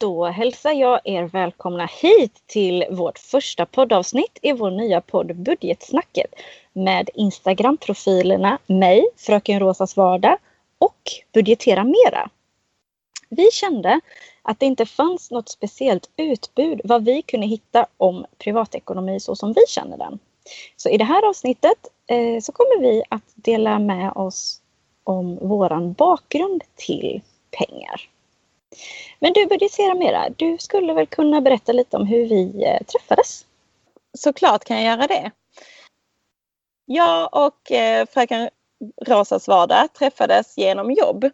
Då 0.00 0.24
hälsar 0.24 0.72
jag 0.72 1.00
er 1.04 1.22
välkomna 1.22 1.86
hit 1.86 2.42
till 2.46 2.84
vårt 2.90 3.18
första 3.18 3.66
poddavsnitt 3.66 4.38
i 4.42 4.52
vår 4.52 4.70
nya 4.70 5.00
podd 5.00 5.36
Budgetsnacket 5.36 6.34
med 6.72 7.10
Instagram-profilerna 7.14 8.58
mig, 8.66 9.06
Fröken 9.16 9.60
Rosas 9.60 9.96
vardag 9.96 10.36
och 10.78 11.02
Budgetera 11.32 11.84
Mera. 11.84 12.30
Vi 13.28 13.50
kände 13.52 14.00
att 14.42 14.60
det 14.60 14.66
inte 14.66 14.86
fanns 14.86 15.30
något 15.30 15.48
speciellt 15.48 16.10
utbud 16.16 16.80
vad 16.84 17.04
vi 17.04 17.22
kunde 17.22 17.46
hitta 17.46 17.86
om 17.96 18.26
privatekonomi 18.38 19.20
så 19.20 19.36
som 19.36 19.52
vi 19.52 19.62
känner 19.68 19.98
den. 19.98 20.18
Så 20.76 20.88
i 20.88 20.96
det 20.96 21.04
här 21.04 21.28
avsnittet 21.28 21.78
eh, 22.06 22.40
så 22.40 22.52
kommer 22.52 22.80
vi 22.80 23.02
att 23.08 23.32
dela 23.34 23.78
med 23.78 24.12
oss 24.12 24.60
om 25.04 25.38
våran 25.48 25.92
bakgrund 25.92 26.62
till 26.76 27.20
pengar. 27.50 28.08
Men 29.18 29.32
du 29.32 29.46
budgeterar 29.46 29.94
mera. 29.94 30.28
Du 30.36 30.58
skulle 30.58 30.92
väl 30.92 31.06
kunna 31.06 31.40
berätta 31.40 31.72
lite 31.72 31.96
om 31.96 32.06
hur 32.06 32.28
vi 32.28 32.64
eh, 32.64 32.82
träffades? 32.82 33.44
Såklart 34.18 34.64
kan 34.64 34.82
jag 34.82 34.98
göra 34.98 35.06
det. 35.06 35.30
Jag 36.84 37.28
och 37.46 37.72
eh, 37.72 38.06
fröken 38.06 38.48
Rosas 39.06 39.48
vardag 39.48 39.92
träffades 39.98 40.58
genom 40.58 40.90
jobb 40.90 41.30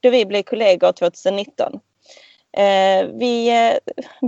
då 0.00 0.10
vi 0.10 0.26
blev 0.26 0.42
kollegor 0.42 0.92
2019. 0.92 1.80
Eh, 2.56 3.06
vi 3.12 3.50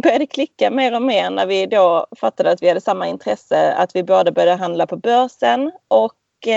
började 0.02 0.27
klicka 0.27 0.71
mer 0.71 0.95
och 0.95 1.02
mer 1.02 1.30
när 1.30 1.47
vi 1.47 1.66
då 1.66 2.07
fattade 2.16 2.51
att 2.51 2.63
vi 2.63 2.69
hade 2.69 2.80
samma 2.80 3.09
intresse, 3.09 3.73
att 3.73 3.97
vi 3.97 4.02
båda 4.02 4.33
började 4.33 4.61
handla 4.63 4.87
på 4.87 4.97
börsen 4.97 5.73
och 5.88 6.49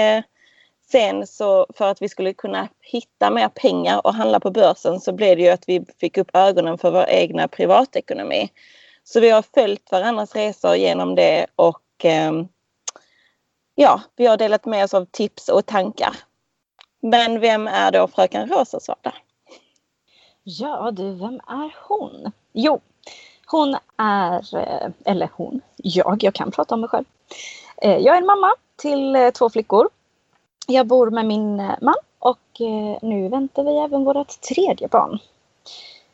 Sen 0.91 1.27
så 1.27 1.67
för 1.73 1.91
att 1.91 2.01
vi 2.01 2.09
skulle 2.09 2.33
kunna 2.33 2.67
hitta 2.81 3.29
mer 3.29 3.47
pengar 3.47 4.07
och 4.07 4.13
handla 4.13 4.39
på 4.39 4.51
börsen 4.51 4.99
så 4.99 5.11
blev 5.11 5.37
det 5.37 5.43
ju 5.43 5.49
att 5.49 5.63
vi 5.67 5.85
fick 5.99 6.17
upp 6.17 6.29
ögonen 6.33 6.77
för 6.77 6.91
vår 6.91 7.05
egna 7.09 7.47
privatekonomi. 7.47 8.49
Så 9.03 9.19
vi 9.19 9.29
har 9.29 9.41
följt 9.53 9.91
varandras 9.91 10.35
resor 10.35 10.75
genom 10.75 11.15
det 11.15 11.47
och 11.55 12.05
eh, 12.05 12.31
ja, 13.75 14.01
vi 14.15 14.25
har 14.25 14.37
delat 14.37 14.65
med 14.65 14.83
oss 14.83 14.93
av 14.93 15.05
tips 15.05 15.49
och 15.49 15.65
tankar. 15.65 16.15
Men 17.01 17.39
vem 17.39 17.67
är 17.67 17.91
då 17.91 18.07
fröken 18.07 18.49
Rosa 18.49 18.79
Svarta? 18.79 19.13
Ja 20.43 20.91
du, 20.91 21.13
vem 21.13 21.35
är 21.47 21.75
hon? 21.87 22.31
Jo, 22.53 22.81
hon 23.45 23.77
är, 23.97 24.55
eh, 24.55 24.91
eller 25.05 25.29
hon, 25.33 25.61
jag, 25.75 26.23
jag 26.23 26.33
kan 26.33 26.51
prata 26.51 26.75
om 26.75 26.81
mig 26.81 26.89
själv. 26.89 27.05
Eh, 27.77 27.97
jag 27.97 28.15
är 28.15 28.21
en 28.21 28.25
mamma 28.25 28.55
till 28.75 29.15
eh, 29.15 29.29
två 29.29 29.49
flickor 29.49 29.89
jag 30.67 30.87
bor 30.87 31.09
med 31.09 31.25
min 31.25 31.59
eh, 31.59 31.75
man 31.81 31.95
och 32.19 32.61
eh, 32.61 32.97
nu 33.01 33.29
väntar 33.29 33.63
vi 33.63 33.77
även 33.77 34.03
vårt 34.03 34.41
tredje 34.41 34.87
barn. 34.87 35.19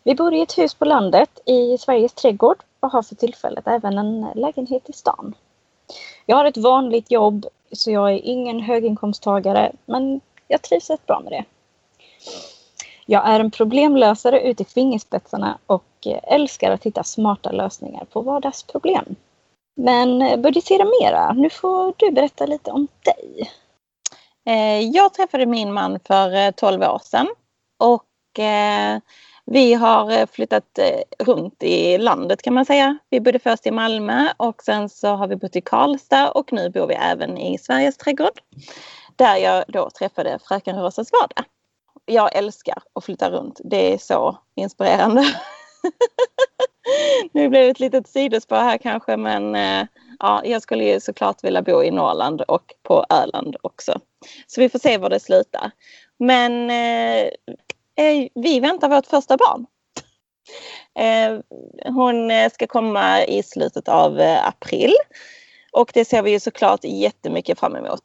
Vi 0.03 0.15
bor 0.15 0.33
i 0.33 0.41
ett 0.41 0.57
hus 0.57 0.73
på 0.73 0.85
landet 0.85 1.39
i 1.45 1.77
Sveriges 1.77 2.13
trädgård 2.13 2.57
och 2.79 2.91
har 2.91 3.01
för 3.01 3.15
tillfället 3.15 3.67
även 3.67 3.97
en 3.97 4.23
eh, 4.23 4.35
lägenhet 4.35 4.89
i 4.89 4.93
stan. 4.93 5.33
Jag 6.25 6.37
har 6.37 6.45
ett 6.45 6.57
vanligt 6.57 7.11
jobb 7.11 7.45
så 7.71 7.91
jag 7.91 8.13
är 8.13 8.25
ingen 8.25 8.59
höginkomsttagare 8.59 9.71
men 9.85 10.21
jag 10.47 10.61
trivs 10.61 10.89
rätt 10.89 11.05
bra 11.05 11.19
med 11.19 11.31
det. 11.31 11.45
Jag 13.05 13.27
är 13.29 13.39
en 13.39 13.51
problemlösare 13.51 14.41
ut 14.41 14.61
i 14.61 14.65
fingerspetsarna 14.65 15.57
och 15.65 16.07
älskar 16.23 16.71
att 16.71 16.83
hitta 16.83 17.03
smarta 17.03 17.51
lösningar 17.51 18.05
på 18.05 18.21
vardagsproblem. 18.21 19.15
Men 19.75 20.41
budgetera 20.41 20.85
mera, 21.01 21.33
nu 21.33 21.49
får 21.49 21.93
du 21.97 22.11
berätta 22.11 22.45
lite 22.45 22.71
om 22.71 22.87
dig. 23.03 23.51
Eh, 24.47 24.79
jag 24.79 25.13
träffade 25.13 25.45
min 25.45 25.73
man 25.73 25.99
för 26.07 26.35
eh, 26.35 26.51
12 26.51 26.81
år 26.81 27.01
sedan 27.03 27.27
och 27.77 28.39
eh, 28.39 28.99
vi 29.45 29.73
har 29.73 30.25
flyttat 30.25 30.79
runt 31.19 31.63
i 31.63 31.97
landet 31.97 32.41
kan 32.41 32.53
man 32.53 32.65
säga. 32.65 32.97
Vi 33.09 33.21
bodde 33.21 33.39
först 33.39 33.65
i 33.67 33.71
Malmö 33.71 34.27
och 34.37 34.63
sen 34.63 34.89
så 34.89 35.07
har 35.07 35.27
vi 35.27 35.35
bott 35.35 35.55
i 35.55 35.61
Karlstad 35.61 36.31
och 36.31 36.53
nu 36.53 36.69
bor 36.69 36.87
vi 36.87 36.93
även 36.93 37.37
i 37.37 37.57
Sveriges 37.57 37.97
trädgård. 37.97 38.41
Där 39.15 39.35
jag 39.37 39.63
då 39.67 39.89
träffade 39.89 40.39
fröken 40.47 40.79
Rosas 40.79 41.11
vardag. 41.11 41.45
Jag 42.05 42.35
älskar 42.35 42.77
att 42.93 43.03
flytta 43.03 43.31
runt. 43.31 43.61
Det 43.63 43.93
är 43.93 43.97
så 43.97 44.37
inspirerande. 44.55 45.23
nu 47.31 47.49
blev 47.49 47.63
det 47.63 47.69
ett 47.69 47.79
litet 47.79 48.07
sidospår 48.07 48.55
här 48.55 48.77
kanske 48.77 49.17
men 49.17 49.55
ja, 50.19 50.41
jag 50.45 50.61
skulle 50.61 50.83
ju 50.83 50.99
såklart 50.99 51.43
vilja 51.43 51.61
bo 51.61 51.83
i 51.83 51.91
Norrland 51.91 52.41
och 52.41 52.73
på 52.83 53.05
Öland 53.09 53.55
också. 53.61 53.99
Så 54.47 54.61
vi 54.61 54.69
får 54.69 54.79
se 54.79 54.97
var 54.97 55.09
det 55.09 55.19
slutar. 55.19 55.71
Men 56.19 56.69
eh, 56.69 57.23
eh 58.05 58.27
vi 58.35 58.59
väntar 58.59 58.89
vårt 58.89 59.07
första 59.07 59.37
barn. 59.37 59.65
Eh, 60.99 61.39
hon 61.85 62.31
eh, 62.31 62.51
ska 62.51 62.67
komma 62.67 63.25
i 63.25 63.43
slutet 63.43 63.87
av 63.87 64.19
eh, 64.19 64.47
april. 64.47 64.93
Och 65.71 65.91
det 65.93 66.05
ser 66.05 66.21
vi 66.21 66.31
ju 66.31 66.39
såklart 66.39 66.79
jättemycket 66.83 67.59
fram 67.59 67.75
emot. 67.75 68.03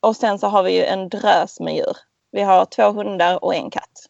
Och 0.00 0.16
sen 0.16 0.38
så 0.38 0.46
har 0.46 0.62
vi 0.62 0.72
ju 0.72 0.84
en 0.84 1.08
drös 1.08 1.60
med 1.60 1.74
djur. 1.74 1.96
Vi 2.32 2.42
har 2.42 2.64
två 2.64 2.90
hundar 2.90 3.44
och 3.44 3.54
en 3.54 3.70
katt. 3.70 4.06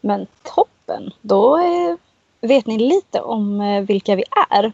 Men 0.00 0.26
toppen! 0.42 1.10
Då 1.20 1.58
eh, 1.58 1.96
vet 2.40 2.66
ni 2.66 2.78
lite 2.78 3.20
om 3.20 3.62
vilka 3.86 4.16
vi 4.16 4.24
är. 4.50 4.72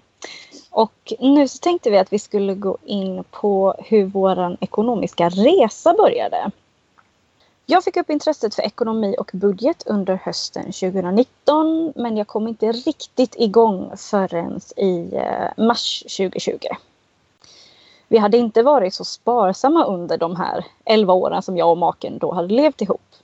Och 0.73 1.13
nu 1.19 1.49
så 1.49 1.59
tänkte 1.59 1.91
vi 1.91 1.99
att 1.99 2.13
vi 2.13 2.19
skulle 2.19 2.55
gå 2.55 2.79
in 2.85 3.25
på 3.31 3.75
hur 3.79 4.05
vår 4.05 4.57
ekonomiska 4.61 5.29
resa 5.29 5.95
började. 5.95 6.51
Jag 7.67 7.85
fick 7.85 7.97
upp 7.97 8.11
intresset 8.11 8.55
för 8.55 8.63
ekonomi 8.63 9.17
och 9.19 9.31
budget 9.35 9.83
under 9.87 10.15
hösten 10.15 10.65
2019 10.65 11.93
men 11.97 12.17
jag 12.17 12.27
kom 12.27 12.49
inte 12.49 12.73
riktigt 12.73 13.35
igång 13.39 13.97
förrän 13.97 14.61
i 14.77 15.15
eh, 15.15 15.65
mars 15.65 16.03
2020. 16.03 16.59
Vi 18.09 18.19
hade 18.19 18.39
inte 18.39 18.63
varit 18.63 18.95
så 18.95 19.05
sparsamma 19.05 19.85
under 19.85 20.19
de 20.19 20.37
här 20.37 20.65
11 20.85 21.13
åren 21.13 21.43
som 21.43 21.57
jag 21.57 21.71
och 21.71 21.79
maken 21.79 22.19
då 22.19 22.33
hade 22.33 22.55
levt 22.55 22.83
ihop. 22.83 23.15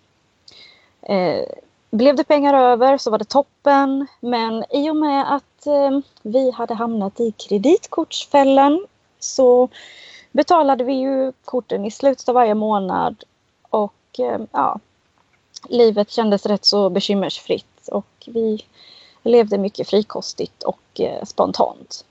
Eh, 1.02 1.44
blev 1.90 2.16
det 2.16 2.24
pengar 2.24 2.54
över 2.54 2.98
så 2.98 3.10
var 3.10 3.18
det 3.18 3.28
toppen. 3.28 4.06
Men 4.20 4.64
i 4.70 4.90
och 4.90 4.96
med 4.96 5.34
att 5.34 5.66
eh, 5.66 5.98
vi 6.22 6.50
hade 6.50 6.74
hamnat 6.74 7.20
i 7.20 7.30
kreditkortsfällan 7.30 8.86
så 9.18 9.68
betalade 10.32 10.84
vi 10.84 10.92
ju 10.92 11.32
korten 11.44 11.84
i 11.84 11.90
slutet 11.90 12.28
av 12.28 12.34
varje 12.34 12.54
månad. 12.54 13.24
Och 13.70 14.20
eh, 14.20 14.40
ja, 14.52 14.80
livet 15.68 16.10
kändes 16.10 16.46
rätt 16.46 16.64
så 16.64 16.90
bekymmersfritt. 16.90 17.88
Och 17.92 18.24
vi 18.26 18.64
levde 19.22 19.58
mycket 19.58 19.88
frikostigt 19.88 20.62
och 20.62 21.00
eh, 21.00 21.24
spontant. 21.24 22.04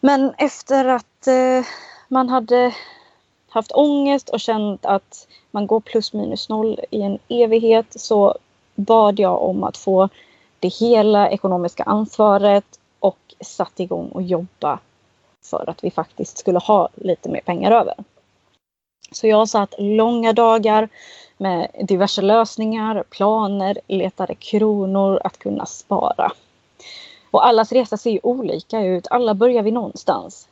Men 0.00 0.34
efter 0.38 0.84
att 0.84 1.26
eh, 1.26 1.66
man 2.08 2.28
hade 2.28 2.74
haft 3.50 3.72
ångest 3.72 4.28
och 4.28 4.40
känt 4.40 4.86
att 4.86 5.28
man 5.50 5.66
går 5.66 5.80
plus 5.80 6.12
minus 6.12 6.48
noll 6.48 6.80
i 6.90 7.02
en 7.02 7.18
evighet 7.28 7.86
så 7.90 8.34
bad 8.74 9.18
jag 9.18 9.42
om 9.42 9.64
att 9.64 9.76
få 9.76 10.08
det 10.60 10.68
hela 10.68 11.30
ekonomiska 11.30 11.82
ansvaret 11.82 12.64
och 12.98 13.18
satt 13.40 13.80
igång 13.80 14.08
och 14.08 14.22
jobba 14.22 14.78
för 15.44 15.70
att 15.70 15.84
vi 15.84 15.90
faktiskt 15.90 16.38
skulle 16.38 16.58
ha 16.58 16.88
lite 16.94 17.28
mer 17.28 17.40
pengar 17.40 17.70
över. 17.70 17.94
Så 19.12 19.26
jag 19.26 19.48
satt 19.48 19.74
långa 19.78 20.32
dagar 20.32 20.88
med 21.36 21.70
diverse 21.88 22.22
lösningar, 22.22 23.04
planer, 23.10 23.78
letade 23.86 24.34
kronor 24.34 25.20
att 25.24 25.38
kunna 25.38 25.66
spara. 25.66 26.32
Och 27.30 27.46
allas 27.46 27.72
resa 27.72 27.96
ser 27.96 28.10
ju 28.10 28.20
olika 28.22 28.80
ut. 28.80 29.06
Alla 29.10 29.34
börjar 29.34 29.62
vi 29.62 29.70
någonstans. 29.70 30.48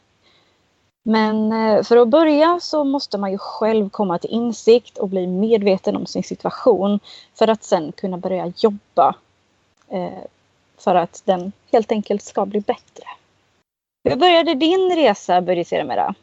Men 1.09 1.53
eh, 1.53 1.83
för 1.83 1.97
att 1.97 2.09
börja 2.09 2.61
så 2.61 2.85
måste 2.85 3.19
man 3.19 3.33
ju 3.33 3.39
själv 3.39 3.91
komma 3.91 4.19
till 4.19 4.31
insikt 4.31 4.99
och 4.99 5.09
bli 5.09 5.27
medveten 5.27 5.97
om 5.97 6.07
sin 6.07 6.23
situation 6.23 7.01
för 7.35 7.49
att 7.49 7.65
sen 7.65 7.93
kunna 7.93 8.17
börja 8.17 8.53
jobba 8.57 9.15
eh, 9.89 10.25
för 10.79 10.95
att 10.95 11.23
den 11.25 11.53
helt 11.73 11.93
enkelt 11.93 12.23
ska 12.23 12.47
bli 12.47 12.61
bättre. 12.61 13.05
Hur 14.05 14.17
började 14.17 14.55
din 14.55 14.97
resa 14.97 15.41
Börje 15.41 15.65
Seramera? 15.65 16.15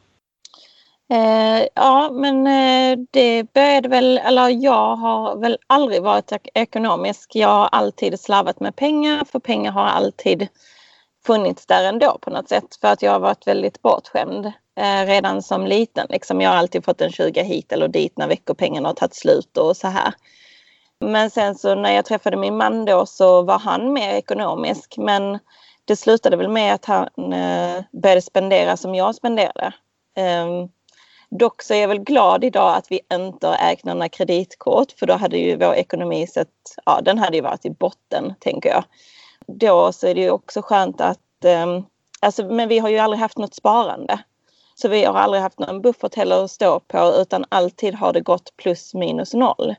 Eh, 1.10 1.68
ja, 1.74 2.10
men 2.12 2.48
eh, 2.48 3.06
det 3.12 3.54
började 3.54 3.90
väl, 3.90 4.18
eller 4.18 4.50
jag 4.50 4.96
har 4.96 5.36
väl 5.36 5.58
aldrig 5.68 6.02
varit 6.02 6.32
ekonomisk. 6.54 7.36
Jag 7.36 7.50
har 7.50 7.70
alltid 7.72 8.20
slarvat 8.20 8.60
med 8.60 8.76
pengar, 8.76 9.26
för 9.26 9.40
pengar 9.40 9.72
har 9.72 9.86
alltid 9.86 10.48
funnits 11.26 11.66
där 11.66 11.84
ändå 11.84 12.18
på 12.22 12.30
något 12.30 12.50
sätt. 12.50 12.78
För 12.82 12.88
att 12.88 13.02
jag 13.02 13.12
har 13.12 13.20
varit 13.20 13.48
väldigt 13.48 13.82
bortskämd 13.82 14.54
eh, 14.76 15.06
redan 15.06 15.42
som 15.42 15.66
liten. 15.68 16.08
Liksom 16.10 16.42
jag 16.42 16.50
har 16.50 16.58
alltid 16.58 16.86
fått 16.86 17.02
en 17.02 17.12
20 17.12 17.44
hit 17.44 17.72
eller 17.72 17.88
dit 17.88 18.18
när 18.18 18.28
veckopengarna 18.28 18.90
har 18.90 18.94
tagit 18.94 19.16
slut 19.16 19.58
och 19.58 19.78
så 19.78 19.88
här. 19.88 20.14
Men 21.00 21.30
sen 21.30 21.56
så 21.56 21.76
när 21.76 21.92
jag 21.92 22.06
träffade 22.06 22.38
min 22.38 22.58
man 22.58 22.86
då 22.86 23.06
så 23.06 23.42
var 23.42 23.60
han 23.60 23.94
mer 23.94 24.14
ekonomisk. 24.14 24.96
Men 24.98 25.40
det 25.86 25.96
slutade 25.96 26.38
väl 26.38 26.50
med 26.50 26.74
att 26.74 26.86
han 26.86 27.34
eh, 27.34 27.84
började 28.02 28.22
spendera 28.22 28.78
som 28.78 28.96
jag 28.96 29.16
spenderade. 29.16 29.74
Um, 30.18 30.70
dock 31.30 31.62
så 31.62 31.74
är 31.74 31.82
jag 31.82 31.88
väl 31.88 32.00
glad 32.00 32.44
idag 32.44 32.76
att 32.76 32.92
vi 32.92 33.00
inte 33.14 33.48
har 33.48 33.72
ägt 33.72 33.86
några 33.86 34.10
kreditkort 34.10 34.92
för 34.92 35.06
då 35.06 35.14
hade 35.14 35.38
ju 35.38 35.58
vår 35.58 35.74
ekonomi 35.74 36.28
sett, 36.28 36.50
ja 36.86 37.02
den 37.02 37.20
hade 37.20 37.38
ju 37.38 37.44
varit 37.44 37.66
i 37.66 37.70
botten 37.70 38.34
tänker 38.40 38.70
jag. 38.70 38.84
då 39.48 39.92
så 39.92 40.08
är 40.08 40.16
det 40.16 40.22
ju 40.22 40.32
också 40.32 40.62
skönt 40.62 41.02
att, 41.02 41.20
um, 41.46 41.86
alltså, 42.20 42.46
men 42.46 42.70
vi 42.70 42.80
har 42.80 42.90
ju 42.90 42.98
aldrig 42.98 43.20
haft 43.20 43.38
något 43.38 43.56
sparande. 43.56 44.20
Så 44.76 44.88
vi 44.88 45.06
har 45.06 45.14
aldrig 45.14 45.44
haft 45.44 45.60
någon 45.60 45.82
buffert 45.82 46.16
heller 46.16 46.44
att 46.44 46.52
stå 46.52 46.80
på 46.80 47.14
utan 47.22 47.46
alltid 47.50 47.96
har 47.96 48.14
det 48.14 48.22
gått 48.22 48.58
plus 48.58 48.94
minus 48.94 49.34
noll. 49.34 49.76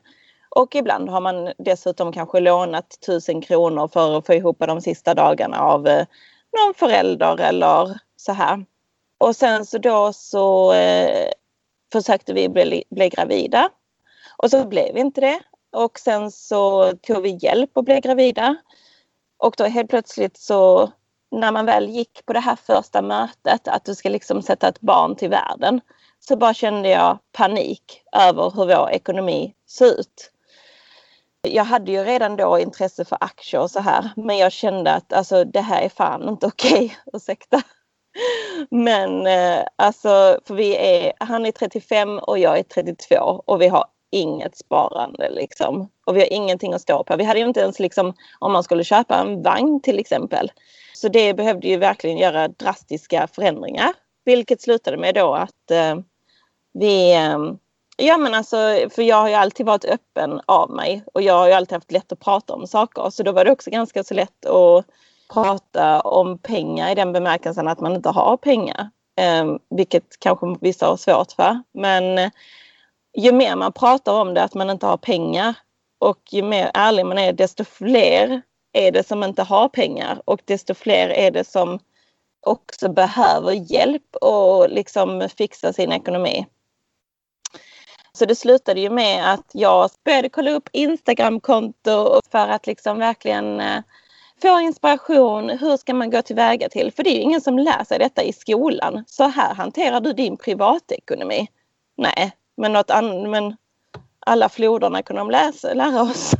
Och 0.49 0.75
ibland 0.75 1.09
har 1.09 1.21
man 1.21 1.53
dessutom 1.57 2.11
kanske 2.11 2.39
lånat 2.39 2.97
tusen 3.05 3.41
kronor 3.41 3.87
för 3.87 4.17
att 4.17 4.25
få 4.25 4.33
ihop 4.33 4.57
de 4.59 4.81
sista 4.81 5.13
dagarna 5.13 5.59
av 5.59 5.87
eh, 5.87 6.05
någon 6.57 6.73
förälder 6.73 7.41
eller 7.41 7.99
så 8.15 8.31
här. 8.31 8.65
Och 9.17 9.35
sen 9.35 9.65
så 9.65 9.77
då 9.77 10.13
så 10.13 10.73
eh, 10.73 11.29
försökte 11.91 12.33
vi 12.33 12.49
bli, 12.49 12.83
bli 12.89 13.09
gravida. 13.09 13.69
Och 14.37 14.49
så 14.49 14.67
blev 14.67 14.93
vi 14.93 14.99
inte 14.99 15.21
det. 15.21 15.39
Och 15.71 15.99
sen 15.99 16.31
så 16.31 16.91
tog 17.01 17.21
vi 17.23 17.37
hjälp 17.41 17.77
att 17.77 17.85
bli 17.85 17.99
gravida. 17.99 18.55
Och 19.37 19.55
då 19.57 19.65
helt 19.65 19.89
plötsligt 19.89 20.37
så 20.37 20.91
när 21.31 21.51
man 21.51 21.65
väl 21.65 21.89
gick 21.89 22.25
på 22.25 22.33
det 22.33 22.39
här 22.39 22.55
första 22.55 23.01
mötet 23.01 23.67
att 23.67 23.85
du 23.85 23.95
ska 23.95 24.09
liksom 24.09 24.41
sätta 24.41 24.67
ett 24.67 24.81
barn 24.81 25.15
till 25.15 25.29
världen 25.29 25.81
så 26.19 26.37
bara 26.37 26.53
kände 26.53 26.89
jag 26.89 27.19
panik 27.31 28.01
över 28.11 28.51
hur 28.55 28.65
vår 28.65 28.89
ekonomi 28.91 29.53
ser 29.69 29.99
ut. 29.99 30.31
Jag 31.41 31.63
hade 31.63 31.91
ju 31.91 32.03
redan 32.03 32.35
då 32.35 32.59
intresse 32.59 33.05
för 33.05 33.17
aktier 33.21 33.61
och 33.61 33.71
så 33.71 33.79
här 33.79 34.09
men 34.15 34.37
jag 34.37 34.51
kände 34.51 34.93
att 34.93 35.13
alltså 35.13 35.43
det 35.43 35.61
här 35.61 35.81
är 35.81 35.89
fan 35.89 36.29
inte 36.29 36.47
okej, 36.47 36.73
okay. 36.73 36.89
ursäkta. 37.13 37.61
Men 38.71 39.27
eh, 39.27 39.63
alltså, 39.75 40.39
för 40.45 40.55
vi 40.55 40.75
är, 40.75 41.13
han 41.19 41.45
är 41.45 41.51
35 41.51 42.19
och 42.19 42.39
jag 42.39 42.59
är 42.59 42.63
32 42.63 43.15
och 43.45 43.61
vi 43.61 43.67
har 43.67 43.85
inget 44.11 44.57
sparande 44.57 45.29
liksom. 45.29 45.89
Och 46.07 46.15
vi 46.15 46.19
har 46.19 46.33
ingenting 46.33 46.73
att 46.73 46.81
stå 46.81 47.03
på. 47.03 47.15
Vi 47.15 47.23
hade 47.23 47.39
ju 47.39 47.45
inte 47.45 47.59
ens 47.59 47.79
liksom 47.79 48.13
om 48.39 48.51
man 48.51 48.63
skulle 48.63 48.83
köpa 48.83 49.15
en 49.15 49.41
vagn 49.41 49.81
till 49.81 49.99
exempel. 49.99 50.51
Så 50.93 51.07
det 51.07 51.33
behövde 51.33 51.67
ju 51.67 51.77
verkligen 51.77 52.17
göra 52.17 52.47
drastiska 52.47 53.27
förändringar. 53.31 53.93
Vilket 54.25 54.61
slutade 54.61 54.97
med 54.97 55.15
då 55.15 55.33
att 55.33 55.71
eh, 55.71 55.95
vi 56.73 57.15
eh, 57.15 57.37
Ja 57.99 58.17
men 58.17 58.33
alltså, 58.33 58.57
för 58.89 59.01
jag 59.01 59.15
har 59.15 59.29
ju 59.29 59.33
alltid 59.33 59.65
varit 59.65 59.85
öppen 59.85 60.41
av 60.45 60.69
mig 60.69 61.03
och 61.13 61.21
jag 61.21 61.33
har 61.33 61.47
ju 61.47 61.53
alltid 61.53 61.73
haft 61.73 61.91
lätt 61.91 62.11
att 62.11 62.19
prata 62.19 62.53
om 62.53 62.67
saker. 62.67 63.09
Så 63.09 63.23
då 63.23 63.31
var 63.31 63.45
det 63.45 63.51
också 63.51 63.69
ganska 63.69 64.03
så 64.03 64.13
lätt 64.13 64.45
att 64.45 64.85
prata 65.33 66.01
om 66.01 66.37
pengar 66.37 66.91
i 66.91 66.95
den 66.95 67.13
bemärkelsen 67.13 67.67
att 67.67 67.79
man 67.79 67.95
inte 67.95 68.09
har 68.09 68.37
pengar. 68.37 68.89
Eh, 69.19 69.55
vilket 69.69 70.19
kanske 70.19 70.55
vissa 70.61 70.87
har 70.87 70.97
svårt 70.97 71.31
för. 71.31 71.61
Men 71.71 72.17
eh, 72.17 72.29
ju 73.17 73.31
mer 73.31 73.55
man 73.55 73.71
pratar 73.71 74.13
om 74.13 74.33
det, 74.33 74.43
att 74.43 74.53
man 74.53 74.69
inte 74.69 74.85
har 74.85 74.97
pengar 74.97 75.55
och 75.99 76.19
ju 76.31 76.41
mer 76.41 76.71
ärlig 76.73 77.05
man 77.05 77.17
är, 77.17 77.33
desto 77.33 77.63
fler 77.63 78.41
är 78.73 78.91
det 78.91 79.07
som 79.07 79.23
inte 79.23 79.43
har 79.43 79.69
pengar 79.69 80.21
och 80.25 80.41
desto 80.45 80.73
fler 80.73 81.09
är 81.09 81.31
det 81.31 81.43
som 81.43 81.79
också 82.45 82.89
behöver 82.89 83.71
hjälp 83.71 84.15
och 84.21 84.69
liksom 84.69 85.29
fixa 85.37 85.73
sin 85.73 85.91
ekonomi. 85.91 86.45
Så 88.13 88.25
det 88.25 88.35
slutade 88.35 88.79
ju 88.79 88.89
med 88.89 89.33
att 89.33 89.49
jag 89.53 89.89
började 90.05 90.29
kolla 90.29 90.51
upp 90.51 90.69
Instagramkonto 90.71 92.21
för 92.31 92.47
att 92.47 92.67
liksom 92.67 92.99
verkligen 92.99 93.59
eh, 93.59 93.81
få 94.41 94.59
inspiration. 94.59 95.49
Hur 95.49 95.77
ska 95.77 95.93
man 95.93 96.09
gå 96.09 96.21
tillväga 96.21 96.69
till? 96.69 96.91
För 96.91 97.03
det 97.03 97.09
är 97.09 97.15
ju 97.15 97.21
ingen 97.21 97.41
som 97.41 97.59
lär 97.59 97.83
sig 97.83 97.99
detta 97.99 98.23
i 98.23 98.33
skolan. 98.33 99.03
Så 99.07 99.23
här 99.23 99.53
hanterar 99.53 99.99
du 99.99 100.13
din 100.13 100.37
privatekonomi. 100.37 101.47
Nej, 101.97 102.31
men, 102.57 102.73
något 102.73 102.91
an- 102.91 103.31
men 103.31 103.55
alla 104.27 104.49
floderna 104.49 105.01
kunde 105.01 105.19
de 105.19 105.31
läsa, 105.31 105.73
lära 105.73 106.01
oss. 106.01 106.31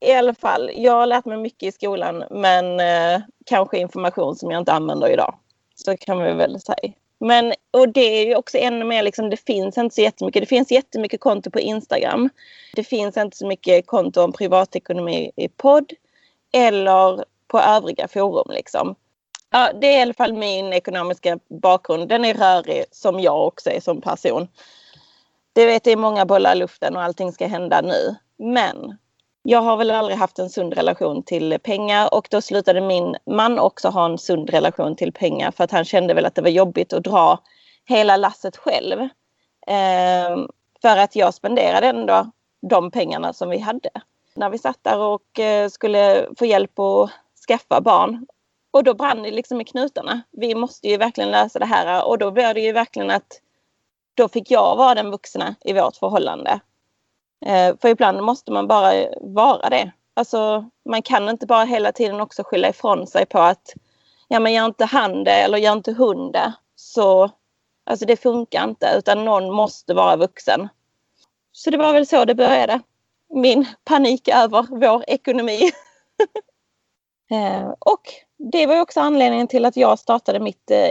I 0.00 0.12
alla 0.12 0.34
fall, 0.34 0.70
jag 0.74 0.92
har 0.92 1.06
lärt 1.06 1.24
mig 1.24 1.38
mycket 1.38 1.62
i 1.62 1.72
skolan 1.72 2.24
men 2.30 2.80
eh, 2.80 3.20
kanske 3.46 3.78
information 3.78 4.36
som 4.36 4.50
jag 4.50 4.60
inte 4.60 4.72
använder 4.72 5.08
idag. 5.08 5.34
Så 5.74 5.96
kan 5.96 6.22
vi 6.22 6.32
väl 6.32 6.60
säga. 6.60 6.92
Men, 7.18 7.52
och 7.70 7.88
det 7.88 8.00
är 8.00 8.26
ju 8.26 8.36
också 8.36 8.58
ännu 8.58 8.84
mer, 8.84 9.02
liksom, 9.02 9.30
det 9.30 9.36
finns 9.36 9.78
inte 9.78 9.94
så 9.94 10.00
jättemycket. 10.00 10.42
Det 10.42 10.46
finns 10.46 10.70
jättemycket 10.70 11.20
konto 11.20 11.50
på 11.50 11.60
Instagram. 11.60 12.30
Det 12.74 12.84
finns 12.84 13.16
inte 13.16 13.36
så 13.36 13.46
mycket 13.46 13.86
konto 13.86 14.20
om 14.20 14.32
privatekonomi 14.32 15.30
i 15.36 15.48
podd 15.48 15.92
eller 16.52 17.24
på 17.48 17.60
övriga 17.60 18.08
forum. 18.08 18.50
Liksom. 18.50 18.94
Ja, 19.50 19.72
det 19.80 19.86
är 19.86 19.98
i 19.98 20.02
alla 20.02 20.14
fall 20.14 20.32
min 20.32 20.72
ekonomiska 20.72 21.38
bakgrund. 21.48 22.08
Den 22.08 22.24
är 22.24 22.34
rörig 22.34 22.84
som 22.90 23.20
jag 23.20 23.46
också 23.46 23.70
är 23.70 23.80
som 23.80 24.00
person. 24.00 24.48
Du 25.56 25.66
vet, 25.66 25.84
det 25.84 25.92
är 25.92 25.96
många 25.96 26.26
bollar 26.26 26.52
i 26.52 26.58
luften 26.58 26.96
och 26.96 27.02
allting 27.02 27.32
ska 27.32 27.46
hända 27.46 27.80
nu. 27.80 28.16
Men 28.38 28.98
jag 29.42 29.62
har 29.62 29.76
väl 29.76 29.90
aldrig 29.90 30.18
haft 30.18 30.38
en 30.38 30.50
sund 30.50 30.74
relation 30.74 31.22
till 31.22 31.58
pengar 31.62 32.14
och 32.14 32.28
då 32.30 32.40
slutade 32.40 32.80
min 32.80 33.16
man 33.26 33.58
också 33.58 33.88
ha 33.88 34.06
en 34.06 34.18
sund 34.18 34.50
relation 34.50 34.96
till 34.96 35.12
pengar 35.12 35.50
för 35.50 35.64
att 35.64 35.70
han 35.70 35.84
kände 35.84 36.14
väl 36.14 36.26
att 36.26 36.34
det 36.34 36.42
var 36.42 36.48
jobbigt 36.48 36.92
att 36.92 37.04
dra 37.04 37.38
hela 37.84 38.16
lasset 38.16 38.56
själv. 38.56 39.00
Eh, 39.66 40.36
för 40.82 40.96
att 40.96 41.16
jag 41.16 41.34
spenderade 41.34 41.86
ändå 41.86 42.30
de 42.70 42.90
pengarna 42.90 43.32
som 43.32 43.50
vi 43.50 43.58
hade. 43.58 43.90
När 44.34 44.50
vi 44.50 44.58
satt 44.58 44.78
där 44.82 44.98
och 44.98 45.38
eh, 45.38 45.68
skulle 45.68 46.26
få 46.38 46.46
hjälp 46.46 46.78
att 46.78 47.10
skaffa 47.48 47.80
barn. 47.80 48.26
Och 48.70 48.84
då 48.84 48.94
brann 48.94 49.22
det 49.22 49.30
liksom 49.30 49.60
i 49.60 49.64
knutarna. 49.64 50.22
Vi 50.32 50.54
måste 50.54 50.88
ju 50.88 50.96
verkligen 50.96 51.30
lösa 51.30 51.58
det 51.58 51.66
här 51.66 52.06
och 52.06 52.18
då 52.18 52.30
blev 52.30 52.54
det 52.54 52.60
ju 52.60 52.72
verkligen 52.72 53.10
att 53.10 53.40
då 54.16 54.28
fick 54.28 54.50
jag 54.50 54.76
vara 54.76 54.94
den 54.94 55.10
vuxna 55.10 55.54
i 55.64 55.72
vårt 55.72 55.96
förhållande. 55.96 56.60
Eh, 57.46 57.76
för 57.80 57.88
ibland 57.88 58.22
måste 58.22 58.52
man 58.52 58.66
bara 58.66 58.92
vara 59.20 59.70
det. 59.70 59.92
Alltså, 60.14 60.64
man 60.84 61.02
kan 61.02 61.28
inte 61.28 61.46
bara 61.46 61.64
hela 61.64 61.92
tiden 61.92 62.20
också 62.20 62.42
skylla 62.44 62.68
ifrån 62.68 63.06
sig 63.06 63.26
på 63.26 63.38
att 63.38 63.74
ja, 64.28 64.40
men 64.40 64.52
gör 64.52 64.66
inte 64.66 64.84
han 64.84 65.24
det 65.24 65.32
eller 65.32 65.58
gör 65.58 65.72
inte 65.72 65.92
hon 65.92 66.32
det. 66.32 66.52
Så, 66.76 67.30
alltså 67.84 68.06
det 68.06 68.16
funkar 68.16 68.64
inte 68.64 68.94
utan 68.98 69.24
någon 69.24 69.54
måste 69.54 69.94
vara 69.94 70.16
vuxen. 70.16 70.68
Så 71.52 71.70
det 71.70 71.76
var 71.76 71.92
väl 71.92 72.06
så 72.06 72.24
det 72.24 72.34
började. 72.34 72.80
Min 73.28 73.66
panik 73.84 74.28
över 74.28 74.66
vår 74.70 75.04
ekonomi. 75.06 75.60
eh, 77.30 77.68
och 77.78 78.02
det 78.52 78.66
var 78.66 78.80
också 78.80 79.00
anledningen 79.00 79.48
till 79.48 79.64
att 79.64 79.76
jag 79.76 79.98
startade 79.98 80.40
mitt 80.40 80.70
eh, 80.70 80.90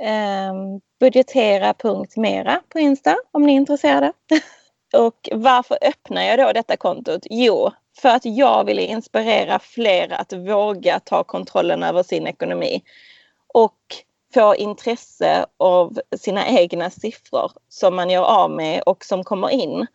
Ehm, 0.00 0.80
Budgetera.mera 1.00 2.62
på 2.68 2.78
Insta 2.78 3.16
om 3.32 3.42
ni 3.42 3.52
är 3.52 3.56
intresserade. 3.56 4.12
Och 4.92 5.28
varför 5.32 5.78
öppnar 5.82 6.22
jag 6.22 6.38
då 6.38 6.52
detta 6.52 6.76
kontot? 6.76 7.26
Jo, 7.30 7.70
för 7.98 8.08
att 8.08 8.24
jag 8.24 8.64
ville 8.64 8.82
inspirera 8.82 9.58
fler 9.58 10.12
att 10.12 10.32
våga 10.32 11.00
ta 11.00 11.24
kontrollen 11.24 11.82
över 11.82 12.02
sin 12.02 12.26
ekonomi 12.26 12.82
och 13.54 13.78
få 14.34 14.56
intresse 14.56 15.46
av 15.56 16.00
sina 16.16 16.48
egna 16.48 16.90
siffror 16.90 17.52
som 17.68 17.96
man 17.96 18.10
gör 18.10 18.24
av 18.24 18.50
med 18.50 18.82
och 18.82 19.04
som 19.04 19.24
kommer 19.24 19.50
in. 19.50 19.86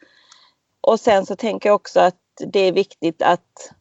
Och 0.81 0.99
sen 0.99 1.25
så 1.25 1.35
tänker 1.35 1.69
jag 1.69 1.75
också 1.75 1.99
att 1.99 2.15
det 2.47 2.59
är 2.59 2.71
viktigt 2.71 3.21
att 3.21 3.71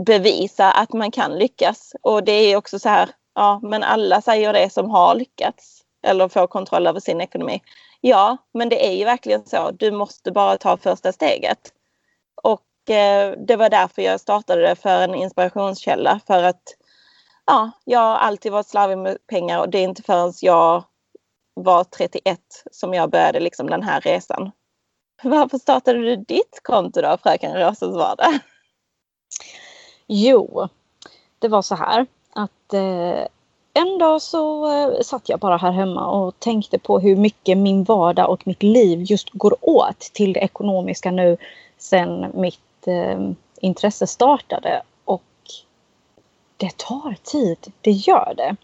bevisa 0.00 0.72
att 0.72 0.92
man 0.92 1.10
kan 1.10 1.38
lyckas. 1.38 1.92
Och 2.00 2.24
det 2.24 2.32
är 2.32 2.56
också 2.56 2.78
så 2.78 2.88
här, 2.88 3.10
ja 3.34 3.60
men 3.62 3.82
alla 3.82 4.22
säger 4.22 4.52
det 4.52 4.70
som 4.70 4.90
har 4.90 5.14
lyckats 5.14 5.82
eller 6.02 6.28
får 6.28 6.46
kontroll 6.46 6.86
över 6.86 7.00
sin 7.00 7.20
ekonomi. 7.20 7.62
Ja, 8.00 8.36
men 8.54 8.68
det 8.68 8.86
är 8.86 8.92
ju 8.92 9.04
verkligen 9.04 9.46
så. 9.46 9.70
Du 9.70 9.90
måste 9.90 10.32
bara 10.32 10.58
ta 10.58 10.76
första 10.76 11.12
steget. 11.12 11.72
Och 12.42 12.90
eh, 12.90 13.34
det 13.46 13.56
var 13.56 13.70
därför 13.70 14.02
jag 14.02 14.20
startade 14.20 14.62
det 14.62 14.76
för 14.76 15.02
en 15.02 15.14
inspirationskälla 15.14 16.20
för 16.26 16.42
att 16.42 16.62
ja, 17.46 17.70
jag 17.84 17.98
har 18.00 18.16
alltid 18.16 18.52
varit 18.52 18.66
slarvig 18.66 18.98
med 18.98 19.26
pengar 19.26 19.58
och 19.58 19.68
det 19.68 19.78
är 19.78 19.84
inte 19.84 20.02
förrän 20.02 20.32
jag 20.40 20.84
var 21.54 21.84
31 21.84 22.40
som 22.70 22.94
jag 22.94 23.10
började 23.10 23.40
liksom 23.40 23.70
den 23.70 23.82
här 23.82 24.00
resan. 24.00 24.50
Varför 25.22 25.58
startade 25.58 25.98
du 25.98 26.16
ditt 26.16 26.60
konto 26.62 27.00
då, 27.00 27.18
fröken 27.22 27.54
Rosas 27.54 27.94
vardag? 27.94 28.38
Jo, 30.06 30.68
det 31.38 31.48
var 31.48 31.62
så 31.62 31.74
här 31.74 32.06
att 32.32 32.74
eh, 32.74 33.26
en 33.74 33.98
dag 33.98 34.22
så 34.22 34.72
eh, 34.72 35.00
satt 35.00 35.28
jag 35.28 35.40
bara 35.40 35.56
här 35.56 35.72
hemma 35.72 36.06
och 36.06 36.40
tänkte 36.40 36.78
på 36.78 36.98
hur 36.98 37.16
mycket 37.16 37.58
min 37.58 37.84
vardag 37.84 38.30
och 38.30 38.46
mitt 38.46 38.62
liv 38.62 39.02
just 39.02 39.30
går 39.30 39.56
åt 39.60 40.00
till 40.00 40.32
det 40.32 40.40
ekonomiska 40.40 41.10
nu 41.10 41.36
sen 41.78 42.26
mitt 42.34 42.86
eh, 42.86 43.20
intresse 43.60 44.06
startade. 44.06 44.82
Och 45.04 45.22
det 46.56 46.76
tar 46.76 47.16
tid, 47.22 47.72
det 47.80 47.90
gör 47.90 48.34
det. 48.36 48.56